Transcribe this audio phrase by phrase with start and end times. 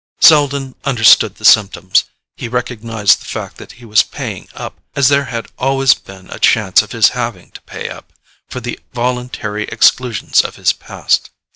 [0.19, 2.05] Selden understood the symptoms:
[2.35, 6.39] he recognized the fact that he was paying up, as there had always been a
[6.39, 8.11] chance of his having to pay up,
[8.49, 11.29] for the voluntary exclusions of his past.